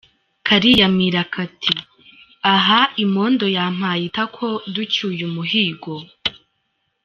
[0.47, 1.73] Kariyamirira kati:
[2.53, 5.93] “Aha imondo yampaye itako ducyuye umuhigo!